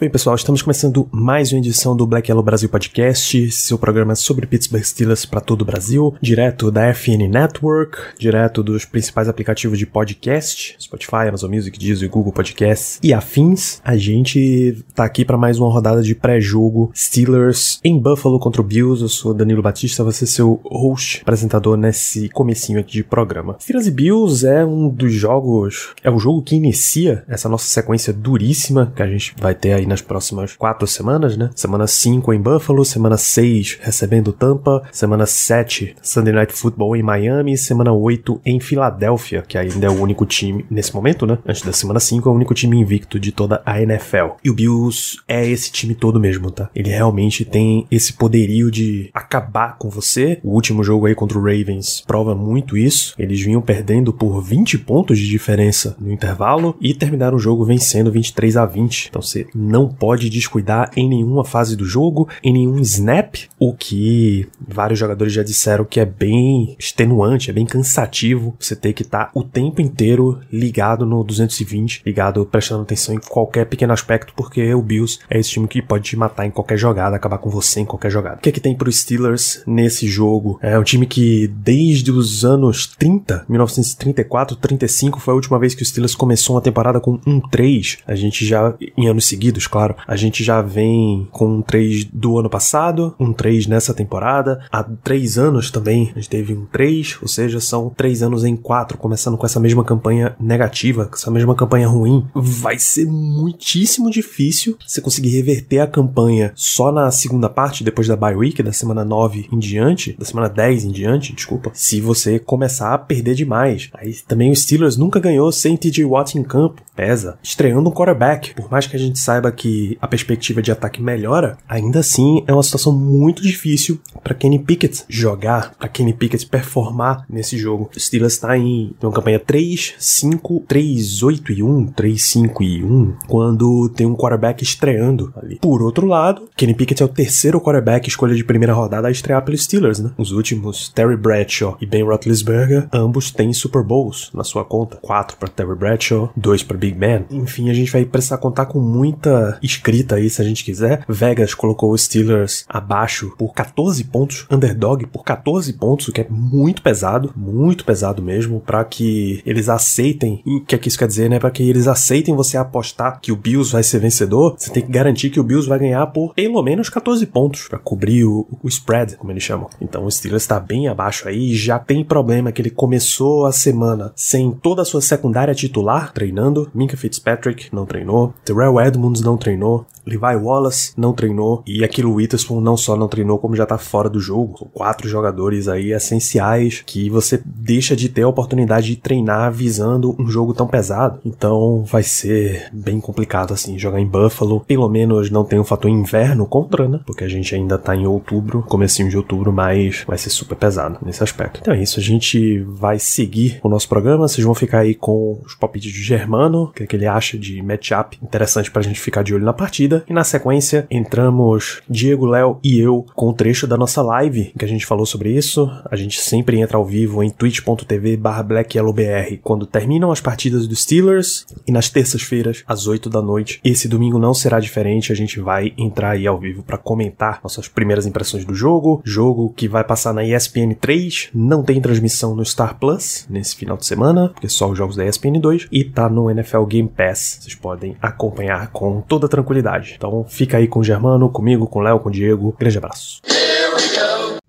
[0.00, 4.14] Muito bem, pessoal, estamos começando mais uma edição do Black Yellow Brasil Podcast, seu programa
[4.14, 9.78] sobre Pittsburgh Steelers para todo o Brasil, direto da FN Network, direto dos principais aplicativos
[9.78, 13.78] de podcast, Spotify, Amazon Music, Deezer, Google Podcasts e afins.
[13.84, 18.64] A gente tá aqui para mais uma rodada de pré-jogo Steelers em Buffalo contra o
[18.64, 19.02] Bills.
[19.02, 23.58] Eu sou Danilo Batista, você seu host, apresentador nesse comecinho aqui de programa.
[23.60, 28.14] Steelers e Bills é um dos jogos, é o jogo que inicia essa nossa sequência
[28.14, 31.50] duríssima que a gente vai ter aí nas próximas quatro semanas, né?
[31.54, 37.58] Semana 5 em Buffalo, semana 6 recebendo Tampa, semana 7 Sunday Night Football em Miami,
[37.58, 41.38] semana 8 em Filadélfia, que ainda é o único time, nesse momento, né?
[41.44, 44.36] Antes da semana 5, é o único time invicto de toda a NFL.
[44.44, 46.70] E o Bills é esse time todo mesmo, tá?
[46.74, 50.38] Ele realmente tem esse poderio de acabar com você.
[50.44, 53.14] O último jogo aí contra o Ravens prova muito isso.
[53.18, 58.12] Eles vinham perdendo por 20 pontos de diferença no intervalo e terminaram o jogo vencendo
[58.12, 59.08] 23 a 20.
[59.08, 64.48] Então você não pode descuidar em nenhuma fase do jogo, em nenhum snap, o que
[64.66, 69.26] vários jogadores já disseram que é bem extenuante, é bem cansativo você ter que estar
[69.26, 74.72] tá o tempo inteiro ligado no 220, ligado prestando atenção em qualquer pequeno aspecto, porque
[74.74, 77.80] o Bills é esse time que pode te matar em qualquer jogada, acabar com você
[77.80, 78.36] em qualquer jogada.
[78.36, 80.58] O que é que tem pro Steelers nesse jogo?
[80.62, 85.82] É um time que desde os anos 30, 1934, 35 foi a última vez que
[85.82, 87.98] o Steelers começou uma temporada com 1-3.
[88.06, 89.94] A gente já em anos seguidos claro.
[90.06, 94.60] A gente já vem com um 3 do ano passado, um 3 nessa temporada.
[94.70, 98.56] Há três anos também a gente teve um 3, ou seja, são três anos em
[98.56, 102.26] quatro, começando com essa mesma campanha negativa, com essa mesma campanha ruim.
[102.34, 108.16] Vai ser muitíssimo difícil você conseguir reverter a campanha só na segunda parte, depois da
[108.16, 112.38] bye week, da semana 9 em diante, da semana 10 em diante, desculpa, se você
[112.38, 113.90] começar a perder demais.
[113.94, 117.38] Aí também o Steelers nunca ganhou sem TJ Watt em campo, pesa.
[117.42, 119.59] Estreando um quarterback, por mais que a gente saiba que
[120.00, 125.04] a perspectiva de ataque melhora, ainda assim é uma situação muito difícil para Kenny Pickett
[125.08, 127.90] jogar, para Kenny Pickett performar nesse jogo.
[127.94, 132.84] O Steelers está em uma campanha 3, 5, 3, 8 e 1, 3, 5 e
[132.84, 135.58] 1, quando tem um quarterback estreando ali.
[135.60, 139.44] Por outro lado, Kenny Pickett é o terceiro quarterback escolha de primeira rodada a estrear
[139.44, 140.10] pelos Steelers, né?
[140.16, 144.96] Os últimos, Terry Bradshaw e Ben Roethlisberger, ambos têm Super Bowls na sua conta.
[144.96, 147.24] Quatro para Terry Bradshaw, dois para Big Ben.
[147.30, 151.04] Enfim, a gente vai precisar contar com muita escrita aí, se a gente quiser.
[151.08, 156.26] Vegas colocou os Steelers abaixo por 14 pontos, underdog por 14 pontos, o que é
[156.28, 160.42] muito pesado, muito pesado mesmo, para que eles aceitem.
[160.46, 161.38] O que é que isso quer dizer, né?
[161.38, 164.90] Para que eles aceitem você apostar que o Bills vai ser vencedor, você tem que
[164.90, 168.68] garantir que o Bills vai ganhar por pelo menos 14 pontos para cobrir o, o,
[168.68, 169.68] spread, como eles chamam.
[169.80, 174.12] Então o Steelers está bem abaixo aí, já tem problema que ele começou a semana
[174.14, 176.70] sem toda a sua secundária titular treinando.
[176.74, 182.14] Minka Fitzpatrick não treinou, Terrell Edmonds não não treinou, Levi Wallace não treinou e aquilo
[182.14, 184.58] Witherspoon não só não treinou como já tá fora do jogo.
[184.58, 190.16] São quatro jogadores aí essenciais que você deixa de ter a oportunidade de treinar visando
[190.18, 191.20] um jogo tão pesado.
[191.24, 194.60] Então vai ser bem complicado assim jogar em Buffalo.
[194.60, 197.00] Pelo menos não tem um fator inverno contra, né?
[197.06, 200.98] Porque a gente ainda tá em outubro, comecinho de outubro, mas vai ser super pesado
[201.02, 201.60] nesse aspecto.
[201.60, 204.26] Então é isso, a gente vai seguir o nosso programa.
[204.26, 207.38] Vocês vão ficar aí com os palpites de Germano, o que, é que ele acha
[207.38, 212.26] de matchup interessante pra gente ficar de olho na partida e na sequência entramos Diego,
[212.26, 215.30] Léo e eu com o um trecho da nossa live que a gente falou sobre
[215.30, 215.70] isso.
[215.90, 221.46] A gente sempre entra ao vivo em twitch.tv blackyellowbr quando terminam as partidas dos Steelers
[221.66, 223.60] e nas terças-feiras às 8 da noite.
[223.64, 227.68] Esse domingo não será diferente, a gente vai entrar aí ao vivo para comentar nossas
[227.68, 232.44] primeiras impressões do jogo, jogo que vai passar na ESPN 3, não tem transmissão no
[232.44, 236.08] Star Plus nesse final de semana, porque só os jogos da ESPN 2 e tá
[236.08, 237.38] no NFL Game Pass.
[237.40, 239.94] Vocês podem acompanhar com toda tranquilidade.
[239.96, 242.54] Então fica aí com o Germano, comigo, com o Léo, com o Diego.
[242.56, 243.20] Grande abraço.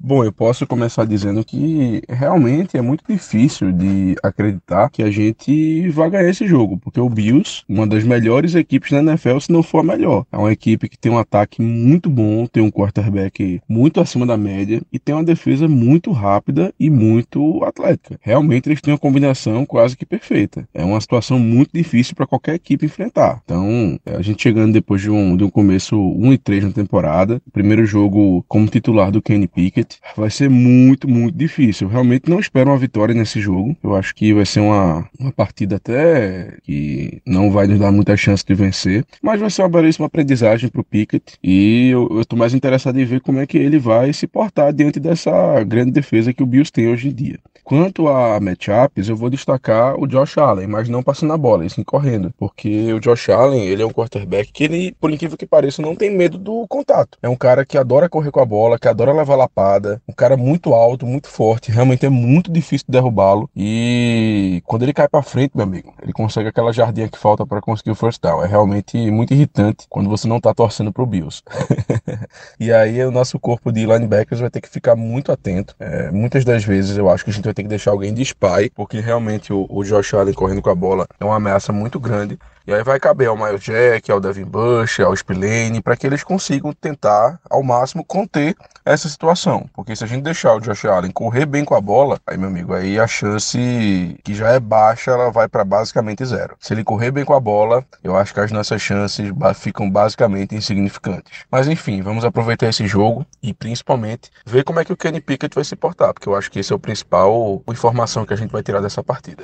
[0.03, 5.87] Bom, eu posso começar dizendo que realmente é muito difícil de acreditar que a gente
[5.89, 9.61] vai ganhar esse jogo, porque o Bills, uma das melhores equipes na NFL, se não
[9.61, 10.25] for a melhor.
[10.31, 14.35] É uma equipe que tem um ataque muito bom, tem um quarterback muito acima da
[14.35, 18.19] média e tem uma defesa muito rápida e muito atlética.
[18.21, 20.67] Realmente eles têm uma combinação quase que perfeita.
[20.73, 23.39] É uma situação muito difícil para qualquer equipe enfrentar.
[23.45, 27.39] Então, a gente chegando depois de um, de um começo 1 e 3 na temporada,
[27.53, 31.87] primeiro jogo como titular do Kenny Pickett, Vai ser muito, muito difícil.
[31.87, 33.75] Eu realmente não espero uma vitória nesse jogo.
[33.83, 38.15] Eu acho que vai ser uma, uma partida até que não vai nos dar muita
[38.17, 42.35] chance de vencer, mas vai ser uma belíssima aprendizagem pro Pickett e eu, eu tô
[42.35, 46.33] mais interessado em ver como é que ele vai se portar diante dessa grande defesa
[46.33, 47.39] que o Bills tem hoje em dia.
[47.63, 51.69] Quanto a matchups, eu vou destacar o Josh Allen, mas não passando a bola, e
[51.69, 55.45] sim correndo, porque o Josh Allen, ele é um quarterback que ele, por incrível que
[55.45, 57.17] pareça, não tem medo do contato.
[57.21, 60.35] É um cara que adora correr com a bola, que adora levar lapada, um cara
[60.37, 65.51] muito alto, muito forte, realmente é muito difícil derrubá-lo e quando ele cai para frente,
[65.55, 68.43] meu amigo, ele consegue aquela jardinha que falta para conseguir o first down.
[68.43, 71.43] É realmente muito irritante quando você não tá torcendo pro Bills.
[72.59, 75.75] e aí o nosso corpo de linebackers vai ter que ficar muito atento.
[75.79, 78.21] É, muitas das vezes eu acho que a gente vai ter que deixar alguém de
[78.21, 81.99] spy, porque realmente o, o Josh Allen correndo com a bola é uma ameaça muito
[81.99, 82.37] grande.
[82.65, 86.23] E aí vai caber ao Miles Jack, ao Devin Bush, ao Spillane, para que eles
[86.23, 88.55] consigam tentar ao máximo conter
[88.85, 89.67] essa situação.
[89.73, 92.49] Porque se a gente deixar o Josh Allen correr bem com a bola, aí meu
[92.49, 93.57] amigo, aí a chance
[94.23, 96.55] que já é baixa, ela vai para basicamente zero.
[96.59, 100.55] Se ele correr bem com a bola, eu acho que as nossas chances ficam basicamente
[100.55, 101.45] insignificantes.
[101.49, 105.55] Mas enfim, vamos aproveitar esse jogo e principalmente ver como é que o Kenny Pickett
[105.55, 108.51] vai se portar, porque eu acho que esse é o principal informação que a gente
[108.51, 109.43] vai tirar dessa partida.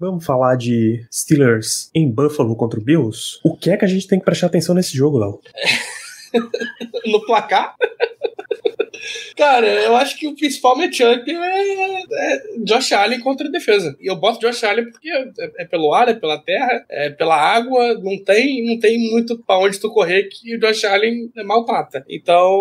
[0.00, 3.40] Vamos falar de Steelers em Buffalo contra o Bills?
[3.44, 5.40] O que é que a gente tem que prestar atenção nesse jogo, Léo?
[7.06, 7.74] no placar.
[9.36, 13.96] Cara, eu acho que o principal matchup é, é Josh Allen contra a defesa.
[14.00, 17.36] E eu boto Josh Allen porque é, é, pelo ar, é pela terra, é pela
[17.36, 22.04] água, não tem, não tem muito pra onde tu correr que o Josh Allen maltrata.
[22.08, 22.60] Então,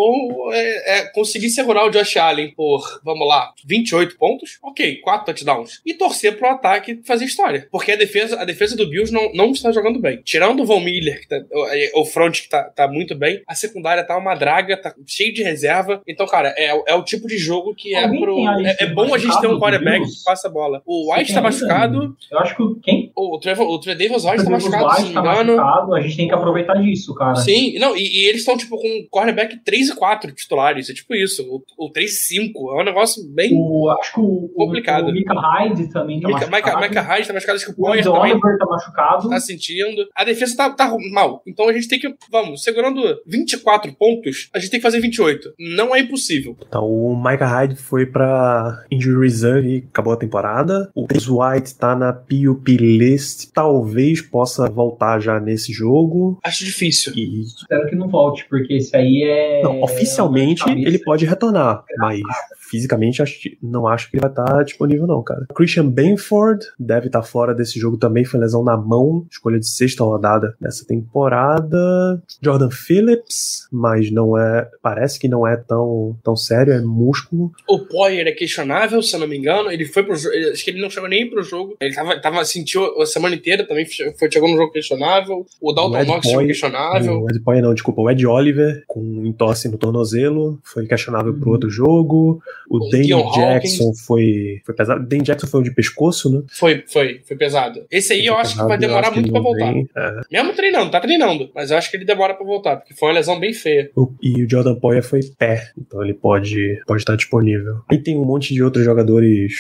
[0.52, 5.82] é, é conseguir segurar o Josh Allen por, vamos lá, 28 pontos, ok, 4 touchdowns.
[5.86, 7.68] E torcer pro ataque fazer história.
[7.72, 10.22] Porque a defesa, a defesa do Bills não, não está jogando bem.
[10.24, 13.56] Tirando o Von Miller, que tá, o, o front que tá, tá muito bem, a
[13.58, 16.02] secundária tá uma draga, tá cheio de reserva.
[16.08, 18.38] Então, cara, é, é o tipo de jogo que é Alguém pro.
[18.66, 20.82] É, é bom a gente ter um quarterback que passa a bola.
[20.86, 22.16] O White tá machucado.
[22.32, 23.12] Eu acho que o- quem?
[23.16, 25.56] O Trevor, o Trevor Davis White tá O machucado, se White não tá engano.
[25.58, 27.36] machucado, a gente tem que aproveitar disso, cara.
[27.36, 30.90] Sim, não, e, e eles estão, tipo, com quarterback 3 e 4 titulares.
[30.90, 31.44] É tipo isso.
[31.78, 32.78] O, o 3 e 5.
[32.78, 33.52] É um negócio bem.
[33.54, 35.06] O, acho que o, Complicado.
[35.08, 36.82] o, o Mika Hyde também tá Mika, Mika, machucado.
[36.82, 39.30] Mika Hyde tá machucado, acho que o o Poyer também Oliver tá machucado.
[39.30, 40.08] tá sentindo.
[40.16, 41.42] A defesa tá, tá mal.
[41.48, 43.02] Então a gente tem que, vamos, segurando
[43.48, 45.54] 24 pontos, a gente tem que fazer 28.
[45.58, 46.58] Não é impossível.
[46.68, 50.92] Então, o Micah Hyde foi pra Injury Reserve e acabou a temporada.
[50.94, 53.52] O Chris White tá na PUP List.
[53.54, 56.38] Talvez possa voltar já nesse jogo.
[56.44, 57.14] Acho difícil.
[57.16, 59.62] E, Espero que não volte, porque esse aí é.
[59.64, 60.88] não, oficialmente cabeça.
[60.88, 62.20] ele pode retornar, mas
[62.70, 65.46] fisicamente acho não acho que ele vai estar disponível não, cara.
[65.56, 70.04] Christian Benford deve estar fora desse jogo também, foi lesão na mão, escolha de sexta
[70.04, 72.22] rodada dessa temporada.
[72.42, 77.52] Jordan Phillips, mas não é, parece que não é tão, tão sério, é músculo.
[77.68, 79.72] O Poyer é questionável, se eu não me engano.
[79.72, 80.36] Ele foi pro jogo.
[80.52, 81.76] Acho que ele não chegou nem pro jogo.
[81.80, 83.86] Ele tava, tava sentiu a semana inteira também.
[84.18, 85.46] Foi, chegou no jogo questionável.
[85.62, 87.22] O Dalton O Knox Poyer- questionável.
[87.22, 91.52] O Ed Poyer não, desculpa, o Ed Oliver com entorse no tornozelo, foi questionável pro
[91.52, 92.42] outro jogo.
[92.70, 95.08] O, O Dane Jackson foi, foi pesado.
[95.08, 96.42] Dane Jackson foi o de pescoço, né?
[96.52, 97.86] Foi, foi, foi pesado.
[97.90, 99.72] Esse aí eu Foi acho que pesado, vai demorar muito pra voltar.
[99.74, 99.90] vem.
[99.96, 100.22] É.
[100.32, 101.50] Mesmo treinando, tá treinando.
[101.56, 103.90] Mas eu acho que ele demora pra voltar, porque foi uma lesão bem feia.
[103.96, 107.78] O- E o Jordan Poyer foi pé, então ele pode, pode estar disponível.
[107.92, 109.54] E tem um monte de outros jogadores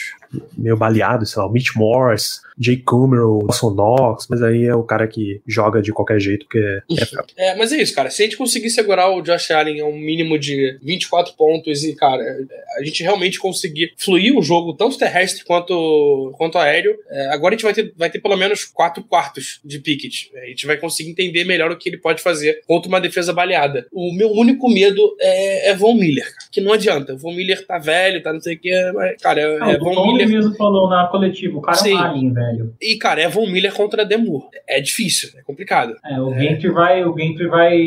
[0.57, 4.75] meio baleados, sei lá, o Mitch Morse, Jay Cummer, o Dawson Knox, mas aí é
[4.75, 7.05] o cara que joga de qualquer jeito, porque é,
[7.37, 8.09] É, mas é isso, cara.
[8.09, 11.95] Se a gente conseguir segurar o Josh Allen a um mínimo de 24 pontos e,
[11.95, 12.23] cara,
[12.77, 17.57] a gente realmente conseguir fluir o jogo, tanto terrestre quanto, quanto aéreo, é, agora a
[17.57, 20.31] gente vai ter, vai ter pelo menos quatro quartos de Pickett.
[20.35, 23.85] A gente vai conseguir entender melhor o que ele pode fazer contra uma defesa baleada.
[23.91, 27.13] O meu único medo é, é Von Miller, cara, que não adianta.
[27.13, 29.79] O Von Miller tá velho, tá não sei o que, mas, cara, é, é o
[29.79, 30.29] Von Tom Miller.
[30.43, 31.91] mesmo falou na coletiva, o cara Sim.
[31.91, 32.73] é um alien, velho.
[32.81, 34.43] E, cara, é Von Miller contra Demur.
[34.67, 35.95] É difícil, é complicado.
[36.05, 37.03] É, o Gentry vai.
[37.05, 37.77] O Gentry vai.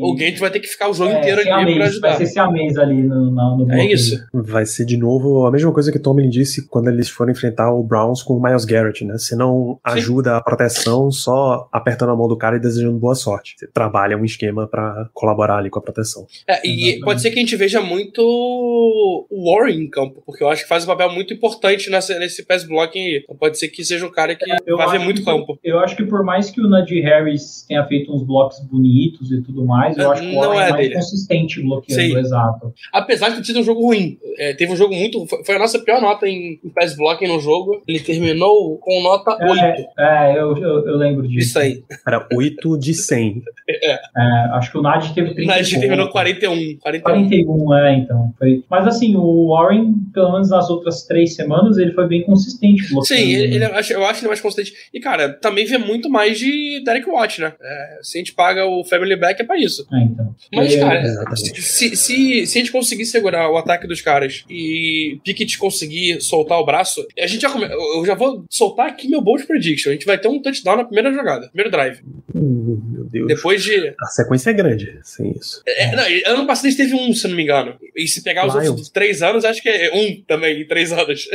[0.00, 2.08] O Gant vai ter que ficar o jogo é, inteiro ali pra ajudar.
[2.08, 4.16] Vai ser siamês ali no, na- no É isso.
[4.32, 7.82] vai ser de novo a mesma coisa que Tomlin disse quando eles foram enfrentar o
[7.82, 9.14] Browns com o Miles Garrett, né?
[9.18, 13.54] Você não ajuda a proteção só apertando a mão do cara e desejando boa sorte.
[13.56, 16.26] Você trabalha um esquema pra colaborar ali com a proteção.
[16.46, 17.00] É, e Exatamente.
[17.00, 20.68] pode ser que a gente veja muito o Warren em campo, porque eu acho que
[20.68, 23.20] faz um papel muito importante importante nessa, nesse pass blocking aí.
[23.22, 25.58] Então pode ser que seja um cara que Eu vai ver muito que- campo.
[25.62, 29.42] Eu acho que por mais que o Najee Harris tenha feito uns blocos bonitos e
[29.42, 30.94] tudo mais, eu É, acho que o não Warren é é mais dele.
[30.94, 32.18] consistente bloqueando, Sim.
[32.18, 32.74] exato.
[32.92, 34.18] Apesar de ter tido um jogo ruim.
[34.38, 35.26] É, teve um jogo muito.
[35.26, 37.82] Foi foi a nossa pior nota em, em pass blocking no jogo.
[37.88, 39.58] Ele terminou com nota 8.
[39.98, 41.48] É, é eu, eu, eu lembro disso.
[41.48, 41.82] Isso aí.
[42.06, 43.42] Era 8 de 100.
[43.70, 44.22] É,
[44.54, 46.78] acho que o Najee teve 30 A gente terminou 41.
[46.78, 47.02] 41.
[47.02, 48.32] 41, é, então.
[48.38, 48.64] Foi...
[48.68, 52.84] Mas assim, o Warren, pelo menos nas outras três semanas, ele foi bem consistente.
[53.04, 53.54] Sim, ele, né?
[53.56, 54.72] ele- eu acho- eu acho ele mais consistente.
[54.92, 57.52] E, cara, também vê muito mais de Derek Watt, né?
[57.60, 59.86] É, se a gente paga o Family Back, é pra isso.
[59.92, 60.34] É, então.
[60.54, 61.62] Mas, É, cara, exatamente.
[61.62, 66.58] se, se, se a gente conseguir segurar o ataque dos caras e Pickett conseguir soltar
[66.58, 67.66] o braço, a gente já come...
[67.66, 69.90] Eu já vou soltar aqui meu bold prediction.
[69.90, 71.98] A gente vai ter um touchdown na primeira jogada, primeiro drive.
[72.34, 73.26] Hum, meu Deus.
[73.28, 73.94] Depois de.
[74.00, 75.62] A sequência é grande, sem isso.
[75.66, 77.74] É, não, ano passado a gente teve um, se eu não me engano.
[77.96, 78.68] E se pegar os Lions.
[78.68, 81.22] outros três anos, acho que é um também, em três anos.
[81.22, 81.30] Se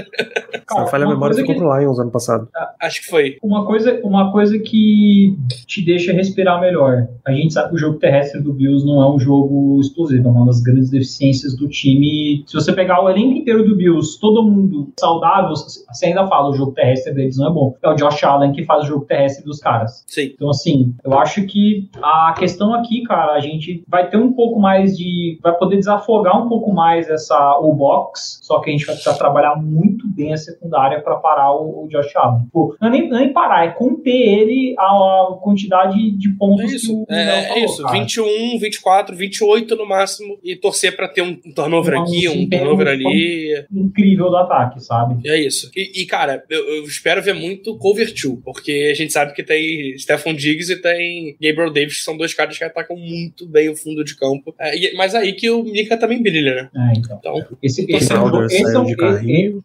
[0.78, 2.48] não falha a memória, ficou que- pro Lions ano passado.
[2.80, 3.38] acho que foi.
[3.42, 5.36] Uma coisa, uma coisa que
[5.68, 7.08] te deixa respirar melhor.
[7.26, 10.32] A gente sabe que o jogo terrestre do Bills não é um jogo explosivo, é
[10.32, 12.44] uma das grandes deficiências do time.
[12.48, 16.56] Se você pegar o elenco inteiro do Bills, todo mundo saudável, você ainda fala o
[16.56, 17.76] jogo terrestre deles não é bom.
[17.84, 20.04] É o Josh Allen que faz o jogo terrestre dos caras.
[20.08, 20.32] Sim.
[20.34, 21.53] Então, assim, eu acho que
[22.02, 25.38] a questão aqui, cara, a gente vai ter um pouco mais de.
[25.42, 29.18] vai poder desafogar um pouco mais essa o box, só que a gente vai precisar
[29.18, 32.48] trabalhar muito bem a secundária para parar o, o Josh Allen.
[32.52, 36.66] Pô, não é nem, nem parar, é conter ele a, a quantidade de É pontos
[36.70, 37.02] que isso.
[37.02, 37.84] o É, é falou, isso.
[37.84, 38.00] cara.
[38.00, 40.38] 21, 24, 28 no máximo.
[40.44, 43.66] E torcer pra ter um turnover aqui, um turnover ali.
[43.72, 45.28] Incrível do ataque, sabe?
[45.28, 45.70] É isso.
[45.76, 49.44] E, e, cara, eu, eu espero ver muito Cover 2, porque a gente sabe que
[49.44, 53.70] tem Stephon Diggs e tem Gabriel Davis, que são dois caras que atacam muito bem
[53.70, 54.54] o fundo de campo.
[54.60, 56.70] É, e- mas aí que o Mika também brilha, né?
[56.76, 57.18] É, então.
[57.20, 58.86] Então, Esse, esse, é um, jogo, esse, é um,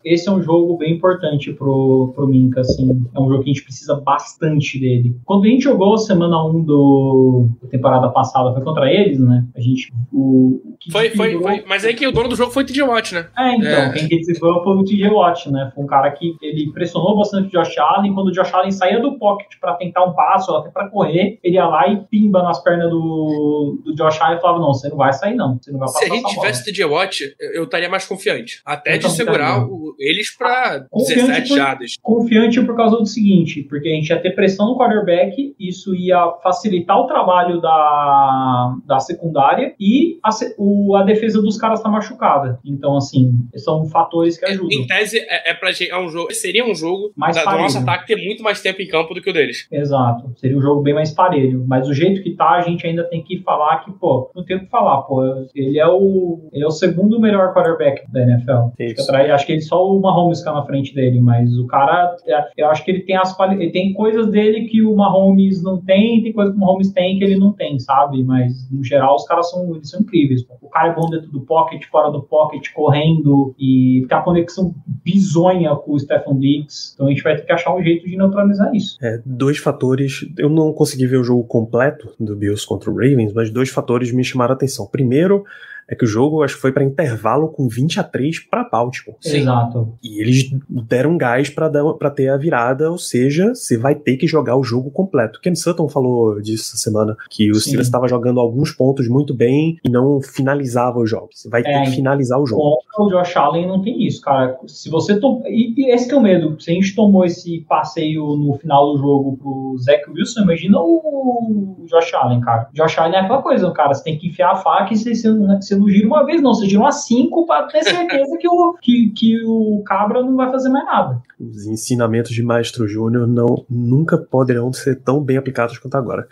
[0.05, 3.05] esse- é um bem importante pro, pro Minka, assim.
[3.15, 5.17] É um jogo que a gente precisa bastante dele.
[5.25, 9.45] Quando a gente jogou a semana 1 do, da temporada passada, foi contra eles, né?
[9.57, 9.93] A gente.
[10.13, 11.65] O, foi, foi, foi.
[11.67, 13.27] Mas aí que o dono do jogo foi o TJ Watt, né?
[13.39, 13.93] É, então, É.
[13.93, 15.71] quem desequilibrou foi o TJ Watt, né?
[15.75, 18.15] Foi um cara que ele pressionou bastante o Josh Allen.
[18.15, 21.39] Quando o Josh Allen saía do pocket pra tentar um passo, ou até pra correr,
[21.43, 24.89] ele ia lá e pimba nas pernas do, do Josh Allen e falava: Não, você
[24.89, 25.59] não vai sair, não.
[25.61, 28.07] Você não vai passar Se a gente essa bola." tivesse TJ Watt, eu estaria mais
[28.07, 28.61] confiante.
[28.65, 31.95] Até Eu de segurar o- eles pra Confiante 17 por- jardas.
[32.03, 36.31] confiante por causa do seguinte, porque a gente ia ter pressão no quarterback, isso ia
[36.43, 42.59] facilitar o trabalho da, da secundária e a, o- a defesa dos caras tá machucada.
[42.65, 44.69] Então, assim, são fatores que ajudam.
[44.71, 45.91] Em tese, é, é pra gente.
[45.91, 48.81] É um jogo, seria um jogo Mais da- do nosso ataque ter muito mais tempo
[48.83, 49.67] em campo do que o deles.
[49.71, 50.33] Exato.
[50.37, 51.58] Seria um jogo bem mais parelho.
[51.67, 54.57] Mas o jeito que tá, a gente ainda tem que falar que, pô, não tem
[54.57, 55.23] o que falar, pô.
[55.55, 58.71] Ele é o, ele é o segundo melhor quarterback da NFL.
[58.79, 59.15] Isso.
[59.15, 62.69] Acho que ele só o Mahomes fica na frente dele, mas o cara, é, eu
[62.69, 66.33] acho que ele tem as ele tem coisas dele que o Mahomes não tem, tem
[66.33, 68.23] coisas que o Mahomes tem que ele não tem, sabe?
[68.25, 70.43] Mas no geral os caras são, eles são incríveis.
[70.43, 70.55] pô.
[70.61, 74.75] O cara é bom dentro do pocket, fora do pocket, correndo e tem a conexão
[74.87, 76.93] bizonha com o Stephen Diggs.
[76.95, 78.97] Então a gente vai ter que achar um jeito de neutralizar isso.
[79.03, 80.27] É, dois fatores.
[80.37, 84.13] Eu não consegui ver o jogo completo do Bills contra o Ravens, mas dois fatores
[84.13, 84.87] me chamaram a atenção.
[84.87, 85.45] Primeiro
[85.89, 89.17] é que o jogo acho que foi para intervalo com 20 a 3 para Baltimore.
[89.21, 89.39] Sim.
[89.39, 89.95] Exato.
[90.03, 94.17] E eles deram gás para dar para ter a virada, ou seja, você vai ter
[94.17, 95.41] que jogar o jogo completo.
[95.41, 97.61] Ken Sutton falou disso essa semana que o Sim.
[97.61, 101.41] Steelers estava jogando alguns pontos muito bem e não finalizava os jogos.
[101.41, 102.61] Você vai ter É, que finalizar o jogo.
[102.61, 104.59] Contra o Josh Allen não tem isso, cara.
[104.67, 105.43] Se você tom...
[105.47, 106.61] e, e esse que é o medo.
[106.61, 111.85] Se a gente tomou esse passeio no final do jogo pro Zach Wilson, imagina o
[111.87, 112.69] Josh Allen, cara.
[112.75, 113.95] Josh Allen é aquela coisa, cara.
[113.95, 116.55] Você tem que enfiar a faca e você, você, não, gira uma vez, não.
[116.55, 120.51] Você gira umas cinco pra ter certeza que, o, que, que o cabra não vai
[120.51, 121.23] fazer mais nada.
[121.39, 126.27] Os ensinamentos de Maestro Júnior não nunca poderão ser tão bem aplicados quanto agora.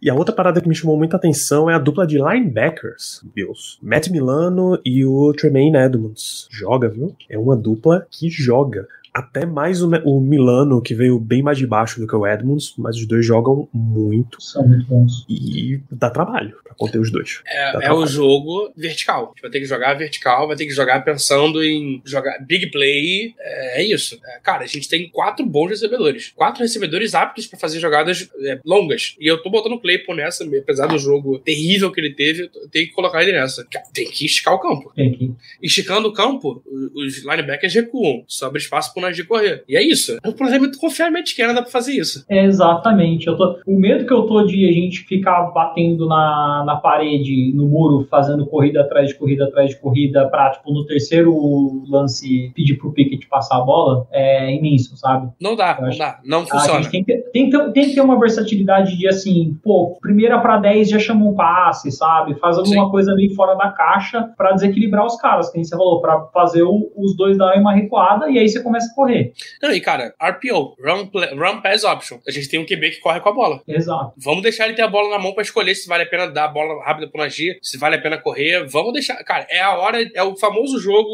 [0.00, 3.78] E a outra parada que me chamou muita atenção é a dupla de linebackers Bills.
[3.82, 6.46] Matt Milano e o Tremaine Edmonds.
[6.50, 7.16] Joga, viu?
[7.28, 8.86] É uma dupla que joga.
[9.12, 12.74] Até mais o, o Milano, que veio bem mais de baixo do que o Edmonds,
[12.78, 14.40] mas os dois jogam muito.
[14.42, 15.24] São muito bons.
[15.28, 17.40] E dá trabalho pra conter os dois.
[17.46, 19.24] É, é o jogo vertical.
[19.24, 22.70] A gente vai ter que jogar vertical, vai ter que jogar pensando em jogar big
[22.70, 23.34] play.
[23.38, 24.18] É, é isso.
[24.24, 26.32] É, cara, a gente tem quatro bons recebedores.
[26.36, 29.16] Quatro recebedores aptos pra fazer jogadas é, longas.
[29.20, 32.68] E eu tô botando o Claypool nessa, apesar do jogo terrível que ele teve, eu
[32.68, 33.66] tenho que colocar ele nessa.
[33.92, 34.92] Tem que esticar o campo.
[34.94, 35.32] Tem que.
[35.62, 38.24] Esticando o campo, o- os linebackers recuam.
[38.26, 39.64] Sobra espaço pro Najee correr.
[39.68, 40.16] E é isso.
[40.26, 42.24] O problema é tu confiar em Matt Canada pra fazer isso.
[42.28, 43.26] É, exatamente.
[43.26, 47.52] Eu tô, o medo que eu tô de a gente ficar batendo na, na parede,
[47.54, 52.52] no muro, fazendo corrida atrás de corrida atrás de corrida, pra, tipo, no terceiro lance
[52.54, 55.30] pedir pro Pickett passar a bola, é imenso, sabe?
[55.40, 56.20] Não dá, Eu não acho- dá.
[56.24, 56.82] Não A funciona.
[56.82, 59.98] gente tem que, ter- tem, que ter, tem que ter uma versatilidade de assim, pô,
[60.00, 62.34] primeira pra 10 já chama um passe, sabe?
[62.38, 62.90] Faz alguma Sim.
[62.90, 66.62] coisa meio fora da caixa pra desequilibrar os caras, que nem você falou, pra fazer
[66.62, 69.32] o- os dois darem uma recuada e aí você começa a correr.
[69.62, 72.18] Não, e cara, RPO, Run, play- run Pass Option.
[72.26, 73.60] A gente tem um QB que corre com a bola.
[73.66, 74.12] Exato.
[74.16, 76.44] Vamos deixar ele ter a bola na mão pra escolher se vale a pena dar
[76.44, 78.66] a bola rápida pro Najee, se vale a pena correr.
[78.68, 79.16] Vamos deixar.
[79.24, 81.08] Cara, é a hora, é o famoso jogo.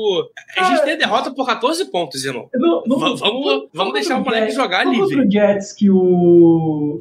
[0.58, 2.48] A gente tem a derrota por 14 pontos, irmão.
[2.86, 5.00] Vamos- vamos- vamos deixar o moleque jogar livre.
[5.16, 6.03] Contra o Jets que o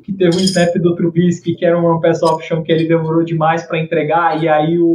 [0.03, 3.63] que teve um snap do Trubisky que era um pass option que ele demorou demais
[3.63, 4.87] pra entregar e aí o,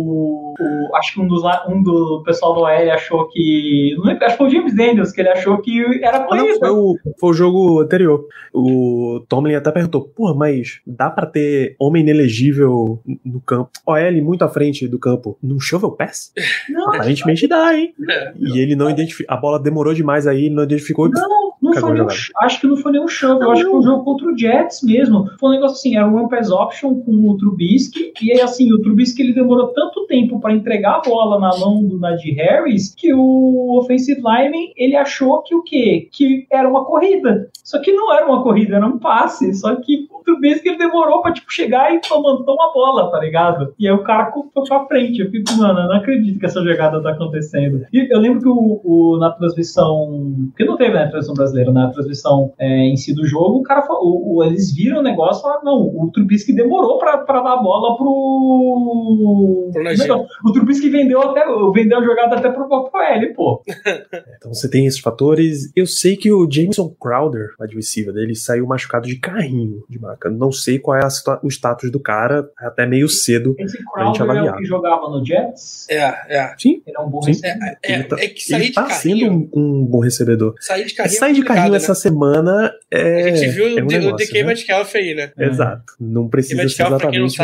[0.58, 4.34] o- acho que um dos um do pessoal do OL achou que não lembro, acho
[4.36, 6.58] que foi o James Daniels que ele achou que era Ah, não, corrida.
[6.58, 8.24] foi o, foi o jogo anterior.
[8.52, 13.70] O Tomlin até perguntou, porra, mas dá pra ter homem inelegível no campo?
[13.86, 15.38] OL muito à frente do campo.
[15.42, 16.32] Num shovel pass?
[16.68, 17.92] Não, Aparentemente dá, hein?
[18.08, 18.32] É.
[18.36, 19.34] E ele não identificou.
[19.34, 21.08] A bola demorou demais aí, ele não identificou.
[21.08, 22.06] Não, não foi nenhum,
[22.40, 24.82] acho que não foi nenhum chove, eu acho que foi um jogo contra o Jets
[24.82, 25.24] mesmo.
[25.38, 28.80] Foi um negócio assim, era um pass option com o Trubisky, e aí assim, o
[28.80, 33.12] Trubisky ele demorou tanto tempo pra entregar a bola na mão do Najee Harris que
[33.14, 36.08] o offensive lineman, ele achou que o quê?
[36.12, 37.48] Que era uma corrida.
[37.64, 39.52] Só que não era uma corrida, era um passe.
[39.54, 43.74] Só que o Trubisky ele demorou pra tipo, chegar e levantou uma bola, tá ligado?
[43.78, 45.20] E aí o cara foi pra frente.
[45.20, 47.84] Eu fico, mano, eu não acredito que essa jogada tá acontecendo.
[47.92, 50.34] E eu lembro que o, o- na transmissão.
[50.48, 53.62] Porque não teve né, na transmissão brasileira, na transmissão é, em si do jogo, o
[53.62, 57.40] cara falou, o- eles viram o negócio e falaram, não, o Trubisky demorou pra, pra
[57.42, 59.70] dar a bola pro.
[60.44, 63.62] O Trubisky vendeu até vendeu a jogada até pro próprio L, pô.
[64.38, 65.70] Então você tem esses fatores.
[65.74, 70.30] Eu sei que o Jameson Crowder, wide receiver dele, saiu machucado de carrinho de maca.
[70.30, 71.00] Não sei qual é
[71.42, 73.54] o status do cara, é até meio cedo.
[73.58, 74.56] Esse Pra gente Crowder é o avaliar.
[74.58, 75.86] que jogava no Jets.
[75.90, 76.54] É, é.
[76.58, 77.30] Sim, Ele é um bom Sim.
[77.32, 77.78] receiver.
[77.82, 79.18] É, Ele tá- é que sair ele de tá carrinho.
[79.28, 80.54] sendo um, um bom recebedor.
[80.60, 81.18] Sair de carrinho.
[81.18, 83.02] Sair é de carrinho essa semana é.
[83.24, 83.30] né?
[83.30, 84.48] A gente viu é um o, D- o negócio, DK né?
[84.48, 85.32] Metcalf aí, né?
[85.38, 85.92] Exato.
[86.00, 87.36] Não DK precisa ser Metcalf, pra quem não exatamente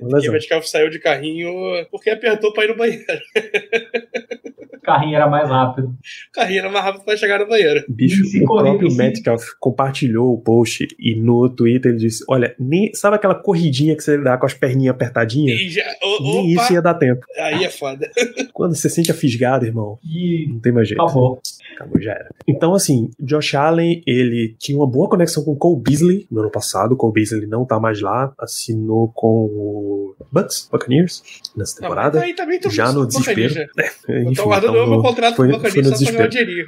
[0.20, 0.32] DK.
[0.32, 1.52] Metcalf saiu de carrinho
[1.90, 3.04] porque apertou pra ir no banheiro.
[4.82, 5.88] O carrinho era mais rápido.
[5.88, 7.84] O carrinho era mais rápido pra chegar no banheiro.
[7.88, 12.92] Bicho, o próprio se- Metcalf compartilhou o post e no Twitter ele disse: Olha, nem,
[12.92, 15.60] sabe aquela corridinha que você dá com as perninhas apertadinhas?
[15.72, 17.24] Já, o- Nem opa, isso ia dar tempo.
[17.38, 18.10] aí é foda.
[18.52, 21.00] Quando você sente a fisgada, irmão, E não tem mais jeito.
[21.00, 21.40] acabou.
[21.76, 22.30] Acabou, já era.
[22.46, 26.50] Então, assim, Josh Allen, ele tinha uma boa conexão com o Cole Beasley no ano
[26.50, 26.96] passado.
[26.96, 31.22] Cole Beasley não tá mais lá, assinou com o Bucks, Buccaneers,
[31.56, 32.18] nessa Não, temporada.
[32.18, 33.54] mas aí também tô já no desespero.
[34.08, 36.28] Eu Eu tô guardando o meu contrato foi, com o no só pra ganhar um
[36.28, 36.66] dinheirinho.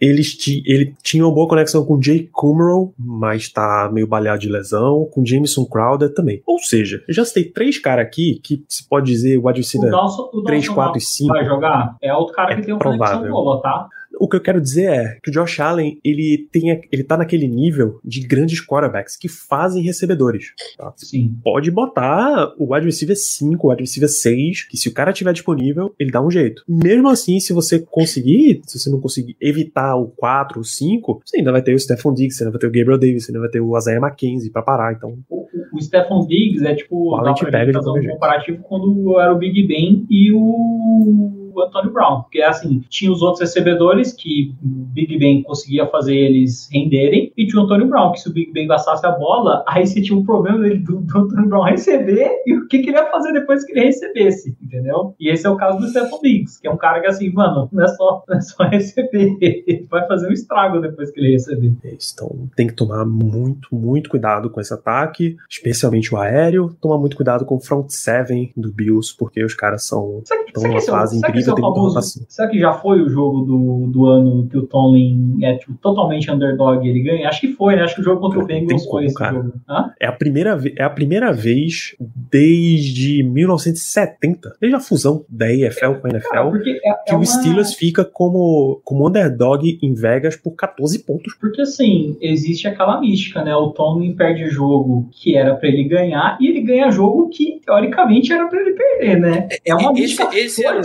[0.00, 4.48] Eles ti, ele tinha uma boa conexão com Jay Kummerow, mas tá meio baleado de
[4.48, 6.42] lesão, com Jameson Crowder também.
[6.46, 10.30] Ou seja, eu já citei três caras aqui que se pode dizer O receiver Dawson,
[10.32, 11.32] o 3, Dawson 4 e 5.
[11.32, 11.96] vai jogar?
[12.02, 13.18] É outro cara É que tem uma provável.
[13.18, 13.88] conexão boa, tá?
[14.20, 17.46] O que eu quero dizer é que o Josh Allen, ele tem ele tá naquele
[17.48, 20.52] nível de grandes quarterbacks que fazem recebedores.
[20.76, 20.92] tá?
[20.96, 21.34] Sim.
[21.42, 25.32] Pode botar o wide receiver 5, o wide receiver 6, que se o cara tiver
[25.32, 26.62] disponível, ele dá um jeito.
[26.68, 31.38] Mesmo assim, se você conseguir, se você não conseguir evitar o 4, o 5, você
[31.38, 33.40] ainda vai ter o Stephon Diggs, você ainda vai ter o Gabriel Davis, você ainda
[33.40, 34.92] vai ter o Isaiah McKenzie pra parar.
[34.92, 35.46] Então, O,
[35.76, 39.38] o- Stephon Diggs é tipo, O Allen te pega de um comparativo quando era o
[39.38, 42.22] Big Ben e o Antônio Brown.
[42.22, 47.46] Porque assim, tinha os outros recebedores que o Big Ben conseguia fazer eles renderem, e
[47.46, 50.18] tinha o Antônio Brown, que se o Big Ben gastasse a bola, aí você tinha
[50.18, 53.32] um problema dele, do, do Antônio Brown receber e o que, que ele ia fazer
[53.32, 55.14] depois que ele recebesse, entendeu?
[55.18, 57.68] E esse é o caso do Stephon Diggs, que é um cara que assim, mano,
[57.72, 61.32] não é só, não é só receber, ele vai fazer um estrago depois que ele
[61.32, 61.72] receber.
[61.84, 62.12] é isso.
[62.14, 66.74] Então, tem que tomar muito, muito cuidado com esse ataque, especialmente o aéreo.
[66.80, 70.50] Tomar muito cuidado com o front seven do Bills, porque os caras são Será que,
[70.50, 72.22] Então, será que uma esse é o- fase será é o tem muita famoso- rotação.
[72.28, 76.30] Será que já foi o jogo do, do ano que o Tomlin é tipo, totalmente
[76.30, 77.28] underdog e ele ganha?
[77.28, 77.82] Acho que foi, né?
[77.82, 79.34] Acho que o jogo contra o Bengals foi esse cara.
[79.36, 79.52] jogo.
[79.68, 79.90] Hã?
[80.00, 81.94] É a primeira, é a primeira vez
[82.30, 87.14] desde 1970, desde a fusão da EFL com a NFL, Cara, porque é, que é
[87.14, 91.34] o uma- Steelers fica como, como underdog em Vegas por 14 pontos.
[91.40, 93.54] Porque assim, existe aquela mística, né?
[93.54, 98.32] O Tomlin perde jogo que era pra ele ganhar e ele ganha jogo que teoricamente
[98.32, 99.48] era pra ele perder, né?
[99.64, 100.82] É uma Esse- mística esse era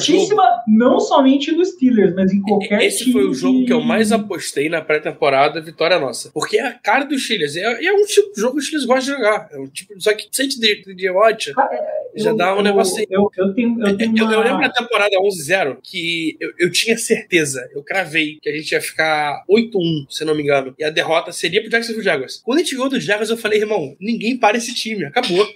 [0.50, 3.80] o não somente no Steelers, mas em qualquer Esse time foi o jogo que eu
[3.82, 6.30] de- mais apostei na pré-temporada, vitória nossa.
[6.34, 7.56] Porque é a cara dos Steelers.
[7.56, 9.50] É, é um tipo de jogo que os Steelers gostam de jogar.
[9.52, 11.54] É um tipo, só que sente de, de Watt.
[11.54, 11.78] Cara,
[12.24, 13.08] Já dá um negocinho.
[13.10, 14.34] Eu, eu tenho, eu tenho Eu, uma...
[14.34, 18.82] eu lembro na temporada 11-0 que eu, tinha certeza, eu cravei que a gente ia
[18.82, 20.74] ficar 8-1, se não me engano.
[20.78, 22.42] E a derrota seria pro Jacksonville Jaguars.
[22.44, 25.48] Quando a gente ganhou do Jaguars, eu falei, irmão, ninguém para esse time, acabou.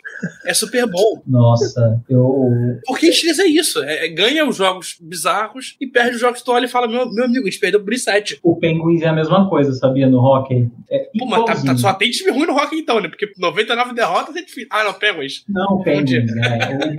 [0.45, 1.21] É super bom.
[1.27, 2.49] Nossa, eu...
[2.85, 3.83] Porque a Steelers é isso.
[3.83, 6.87] É, é, ganha os jogos bizarros e perde os jogos que tu olha e fala,
[6.87, 8.39] meu, meu amigo, a gente perdeu por 7.
[8.43, 10.67] O Penguins é a mesma coisa, sabia, no hockey.
[10.89, 13.07] É Pô, mas tá, tá- só tem time ruim no Rock então, né?
[13.07, 14.67] Porque 99 derrotas é difícil.
[14.71, 15.43] Ah, não, Penguins.
[15.47, 16.52] Não, o Penguins, né?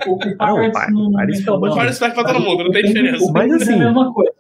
[0.07, 1.61] O, o, o Pirates Pirates não...
[1.61, 3.25] Pirates, vai pra todo mundo, não tem O diferença.
[3.25, 4.33] O Mas Penguins é assim- a mesma coisa,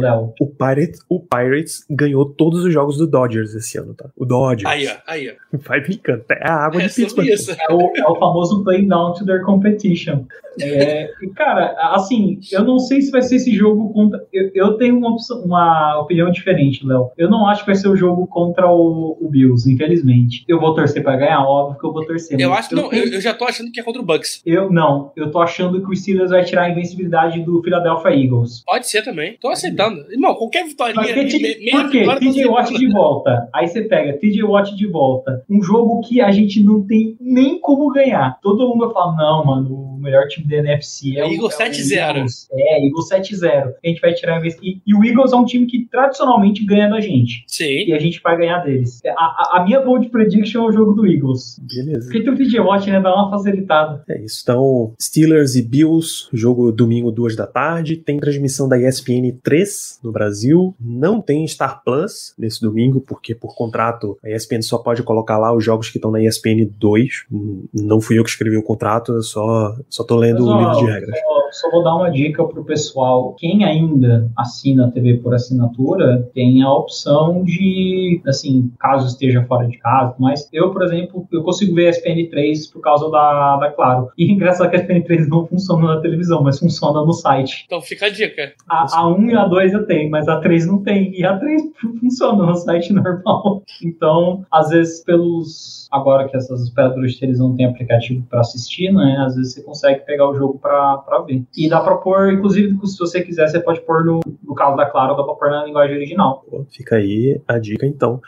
[0.00, 0.32] Léo.
[0.40, 4.08] O Pirates, o Pirates ganhou todos os jogos do Dodgers esse ano, tá?
[4.16, 4.70] O Dodgers.
[4.72, 5.58] Aí, ó, aí, ó.
[5.66, 6.24] Vai brincando.
[6.30, 7.26] É a água É de Pittsburgh.
[7.28, 10.24] É o, é o famoso play down to their competition.
[10.60, 14.24] É, e, cara, assim, eu não sei se vai ser esse jogo contra.
[14.32, 17.10] Eu, eu tenho uma, opção- uma opinião diferente, Léo.
[17.18, 20.44] Eu não acho que vai ser o jogo contra o, o Bills, infelizmente.
[20.48, 22.40] Eu vou torcer pra ganhar, óbvio que eu vou torcer.
[22.40, 24.40] Eu acho que não, tenho- eu já tô achando que é contra o Bucks.
[24.46, 28.62] Eu não, eu tô achando que o Steelers vai tirar a invencibilidade do Philadelphia Eagles.
[28.64, 29.36] Pode ser também.
[29.40, 30.00] Tô aceitando.
[30.12, 30.94] Irmão, qualquer vitória.
[30.94, 31.12] Por quê?
[31.14, 33.48] vitória tá TJ Watt de volta.
[33.52, 35.44] Aí você pega TJ Watt de volta.
[35.50, 38.38] Um jogo que a gente não tem nem como ganhar.
[38.40, 41.70] Todo mundo vai falar, não, mano, melhor time da NFC é o Eagles é o
[41.70, 42.16] 7-0.
[42.16, 42.48] Eagles.
[42.52, 43.72] É, Eagles 7-0.
[43.84, 44.56] A gente vai tirar a vez.
[44.62, 47.44] E, e o Eagles é um time que tradicionalmente ganha da gente.
[47.46, 47.86] Sim.
[47.86, 49.00] E a gente vai ganhar deles.
[49.06, 51.60] A, a, a minha bold prediction é o jogo do Eagles.
[51.60, 52.04] Beleza.
[52.04, 53.00] Porque tem o TJ Watt, né?
[53.00, 54.02] Dá uma facilitada.
[54.08, 54.40] É isso.
[54.42, 57.96] Então, Steelers e Bills, jogo domingo, duas da tarde.
[57.96, 60.74] Tem transmissão da ESPN 3 no Brasil.
[60.80, 65.54] Não tem Star Plus nesse domingo, porque por contrato a ESPN só pode colocar lá
[65.54, 67.26] os jogos que estão na ESPN 2.
[67.30, 70.76] Hum, Não fui eu que escrevi o contrato, eu só, só tô lendo o livro
[70.76, 71.18] de regras.
[71.18, 73.34] Só, só vou dar uma dica pro pessoal.
[73.38, 79.66] Quem ainda assina a TV por assinatura tem a opção de, assim, caso esteja fora
[79.66, 83.56] de casa, mas eu, por exemplo, eu consigo ver a SPN 3 por causa da,
[83.56, 84.10] da Claro.
[84.18, 87.64] E engraçado que a SPN 3 não funciona na televisão, mas funciona no site.
[87.64, 88.52] Então fica a dica.
[88.68, 91.18] A, a 1 e a 2 eu tenho, mas a 3 não tem.
[91.18, 91.62] E a 3
[92.00, 93.62] funciona no site normal.
[93.82, 95.85] Então, às vezes, pelos.
[95.96, 99.16] Agora que essas operadoras de televisão têm aplicativo para assistir, né?
[99.26, 101.44] Às vezes você consegue pegar o jogo para ver.
[101.56, 104.86] E dá para pôr, inclusive, se você quiser, você pode pôr no, no caso da
[104.86, 106.44] Claro, dá para pôr na linguagem original.
[106.70, 108.20] Fica aí a dica então.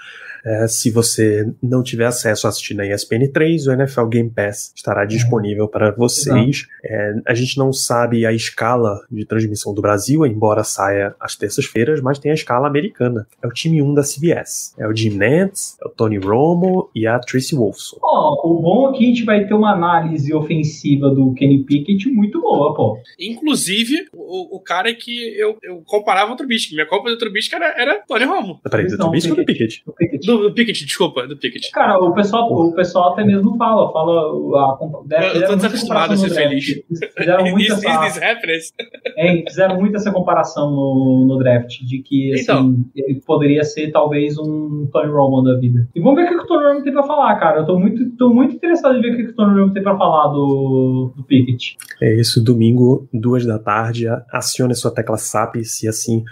[0.48, 4.72] É, se você não tiver acesso a assistir na ESPN 3, o NFL Game Pass
[4.74, 6.66] estará disponível para vocês.
[6.82, 12.00] É, a gente não sabe a escala de transmissão do Brasil, embora saia às terças-feiras,
[12.00, 13.26] mas tem a escala americana.
[13.42, 14.74] É o time 1 da CBS.
[14.78, 17.98] É o Jim Nantz, é o Tony Romo e a Tracy Wolfson.
[18.02, 22.08] Ó, o bom é que a gente vai ter uma análise ofensiva do Kenny Pickett
[22.10, 22.98] muito boa, pô.
[23.20, 26.74] Inclusive, o, o cara que eu, eu comparava o Trubisky.
[26.74, 28.60] Minha compra do Trubisky era, era Tony Romo.
[28.62, 29.82] Peraí, do Não, Trubisky ou do Pickett?
[29.86, 30.26] O Pickett.
[30.26, 31.70] Do, do Pickett, desculpa, do Pickett.
[31.72, 36.12] Cara, o pessoal, o pessoal até mesmo fala, fala a, compa- Eu- eu tô desacostumado
[36.12, 36.64] a ser feliz.
[37.16, 38.20] Fizeram muito essa,
[39.16, 42.76] é, fizeram muito essa comparação no, no draft de que assim, Então.
[42.94, 45.88] ele poderia ser talvez um Tony Romo da vida.
[45.94, 47.60] E vamos ver o que o Tony Romo tem pra falar, cara.
[47.60, 49.96] Eu tô muito, tô muito interessado em ver o que o Tony Romo tem pra
[49.96, 51.76] falar do, do Pickett.
[52.00, 54.06] É isso, domingo, duas da tarde.
[54.32, 56.22] Acione a sua tecla SAP se assim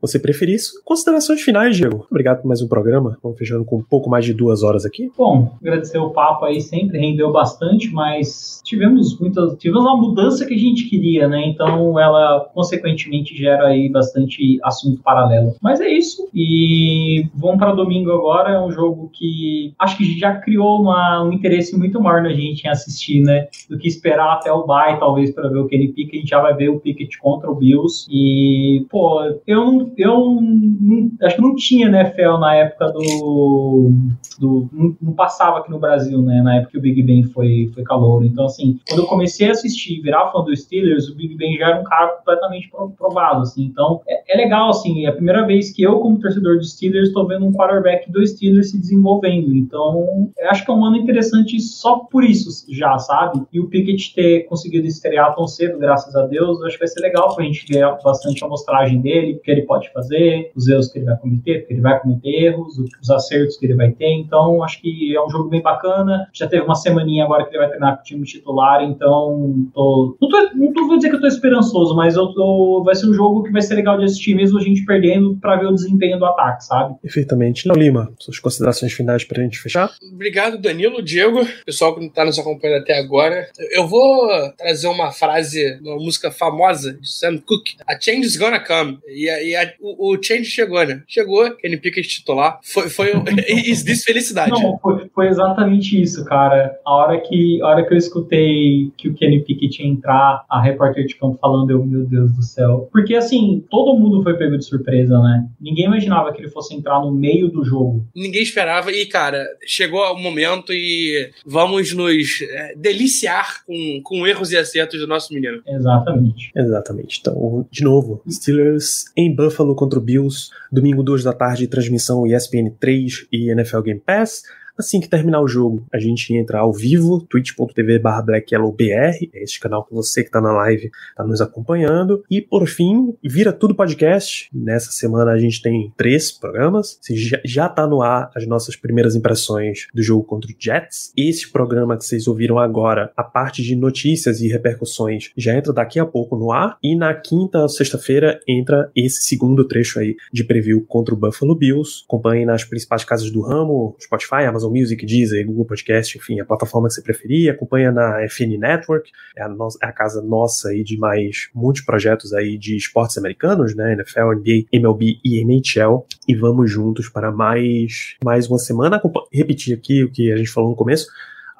[0.00, 0.80] você preferir isso.
[0.84, 2.06] Considerações finais, Diego.
[2.10, 3.18] Obrigado por mais um programa.
[3.22, 5.10] Vamos fechando com um pouco mais de duas horas aqui.
[5.16, 10.54] Bom, agradecer o papo aí, sempre rendeu bastante, mas tivemos muitas, tivemos uma mudança que
[10.54, 11.46] a gente queria, né?
[11.46, 15.54] Então ela consequentemente gera aí bastante assunto paralelo.
[15.60, 16.28] Mas é isso.
[16.34, 21.32] E vamos para domingo agora, é um jogo que acho que já criou uma- um
[21.32, 23.48] interesse muito maior na gente em assistir, né?
[23.68, 26.16] Do que esperar até o bye, talvez, para ver o Kenny Pickett.
[26.16, 28.06] A gente já vai ver o Pickett contra o Bills.
[28.10, 33.92] E, pô, eu não, eu não, acho que não tinha NFL na época do
[34.38, 36.40] do, não, não passava aqui no Brasil, né?
[36.42, 38.24] Na época que o Big Ben foi, foi calor.
[38.24, 41.68] Então, assim, quando eu comecei a assistir virar fã do Steelers, o Big Ben já
[41.68, 43.64] era um cara completamente pro- provado, assim.
[43.64, 47.08] Então, é, é legal, assim, é a primeira vez que eu, como torcedor do Steelers,
[47.08, 49.54] estou vendo um quarterback do Steelers se desenvolvendo.
[49.54, 53.42] Então, acho que é um ano interessante só por isso, já, sabe?
[53.52, 56.88] E o Pickett ter conseguido estrear tão cedo, graças a Deus, eu acho que vai
[56.88, 60.68] ser legal pra gente ver bastante a amostragem dele, o que ele pode fazer, os
[60.68, 63.90] erros que ele vai cometer, porque ele vai cometer erros, os acertos que ele vai
[63.90, 64.12] ter.
[64.12, 66.28] Então, acho que é um jogo bem bacana.
[66.32, 70.16] Já teve uma semaninha agora que ele vai treinar com o time titular, então tô,
[70.20, 73.06] não, tô, não tô, vou dizer que eu tô esperançoso, mas eu tô, vai ser
[73.06, 75.74] um jogo que vai ser legal de assistir, mesmo a gente perdendo, pra ver o
[75.74, 76.94] desempenho do ataque, sabe?
[77.00, 77.66] Perfeitamente.
[77.66, 79.90] Léo Lima, suas considerações finais pra gente fechar?
[80.12, 83.48] Obrigado, Danilo, Diego, pessoal que está nos acompanhando até agora.
[83.72, 88.36] Eu vou trazer uma frase de uma música famosa de Sam Cooke: A change is
[88.36, 88.98] gonna come.
[89.06, 91.02] E e a, é, o, o Change chegou, né?
[91.06, 92.58] Chegou, Kenny Pickett titular.
[92.62, 94.50] Foi, foi um, is this felicidade.
[94.50, 96.78] Não, foi, foi exatamente isso, cara.
[96.84, 100.60] A hora que, a hora que eu escutei que o Kenny Pickett ia entrar, a
[100.60, 102.88] repórter de campo falando, eu, meu Deus do céu.
[102.92, 105.46] Porque assim, todo mundo foi pego de surpresa, né?
[105.60, 108.04] Ninguém imaginava que ele fosse entrar no meio do jogo.
[108.14, 114.52] Ninguém esperava e, cara, chegou o momento e vamos nos é, deliciar com, com erros
[114.52, 115.62] e acertos do nosso menino.
[115.66, 116.50] Exatamente.
[116.54, 117.18] Exatamente.
[117.20, 122.70] Então, de novo, Steelers em Buffalo contra o Bills, domingo 2 da tarde, transmissão ESPN
[122.78, 124.42] 3 e NFL Game Pass.
[124.80, 129.84] Assim que terminar o jogo, a gente entra ao vivo, twitch.tv blackyellowbr, é este canal
[129.84, 132.24] que você que tá na live tá nos acompanhando.
[132.30, 134.48] E por fim, vira tudo podcast.
[134.50, 136.98] Nessa semana a gente tem três programas.
[137.10, 141.12] Já, já tá no ar as nossas primeiras impressões do jogo contra o Jets.
[141.14, 146.00] Esse programa que vocês ouviram agora, a parte de notícias e repercussões, já entra daqui
[146.00, 146.78] a pouco no ar.
[146.82, 152.02] E na quinta, sexta-feira, entra esse segundo trecho aí de preview contra o Buffalo Bills.
[152.08, 156.88] Acompanhe nas principais casas do ramo, Spotify, Amazon Music, Deezer, Google Podcast, enfim, a plataforma
[156.88, 157.50] que você preferir.
[157.50, 161.82] Acompanha na FN Network, é a, no é a casa nossa aí de mais muitos
[161.82, 163.92] projetos aí de esportes americanos, né?
[163.92, 166.06] NFL, NBA, MLB e NHL.
[166.26, 169.00] E vamos juntos para mais, mais uma semana.
[169.32, 171.06] Repetir aqui o que a gente falou no começo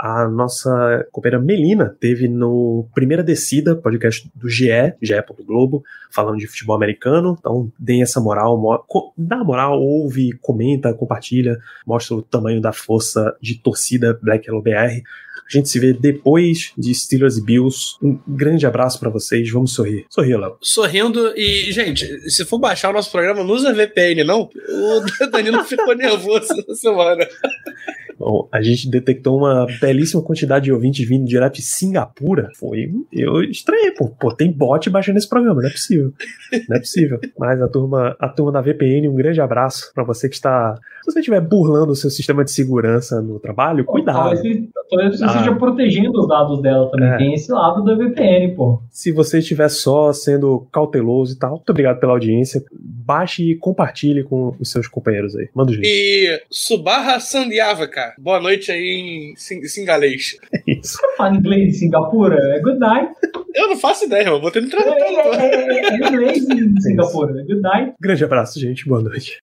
[0.01, 5.15] a nossa companheira Melina teve no Primeira Descida, podcast do GE, GE.
[5.45, 7.37] Globo, falando de futebol americano.
[7.39, 13.57] Então, deem essa moral, dá moral, ouve, comenta, compartilha, mostra o tamanho da força de
[13.57, 14.73] torcida Black Yellow BR.
[14.73, 17.97] A gente se vê depois de Steelers e Bills.
[18.03, 19.51] Um grande abraço para vocês.
[19.51, 20.07] Vamos sorrir.
[20.09, 20.57] Sorrir, Léo.
[20.63, 24.49] Sorrindo e, gente, se for baixar o nosso programa, não usa VPN, não.
[24.69, 27.27] O Danilo ficou nervoso essa semana.
[28.21, 32.51] Bom, a gente detectou uma belíssima quantidade de ouvintes vindo direto de Singapura.
[32.55, 32.93] Foi.
[33.11, 34.11] Eu estranhei, pô.
[34.11, 36.13] Pô, tem bot baixando esse programa, não é possível.
[36.69, 37.19] Não é possível.
[37.39, 40.75] Mas a turma, a turma da VPN, um grande abraço para você que está.
[41.03, 44.39] Se você estiver burlando o seu sistema de segurança no trabalho, cuidado.
[44.91, 45.29] Talvez você ah.
[45.29, 47.09] esteja protegendo os dados dela também.
[47.09, 47.17] É.
[47.17, 48.83] Tem esse lado da VPN, pô.
[48.91, 52.63] Se você estiver só sendo cauteloso e tal, muito obrigado pela audiência.
[52.73, 55.49] Baixe e compartilhe com os seus companheiros aí.
[55.55, 55.87] Manda o jeito.
[55.87, 60.37] E Subarra Sandiava, cara boa noite aí em singalês.
[60.53, 60.99] É isso.
[60.99, 62.37] Você fala inglês em Singapura?
[62.55, 63.13] É good night.
[63.55, 65.35] Eu não faço ideia, eu vou ter que tradutor.
[65.35, 67.41] É, é, é, é inglês em Singapura.
[67.41, 67.95] É good night.
[68.01, 68.89] Grande abraço, gente.
[68.89, 69.39] Boa noite.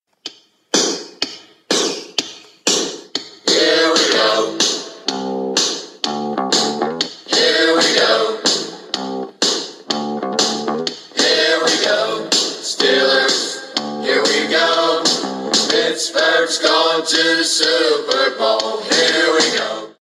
[17.07, 18.96] to Super Bowl.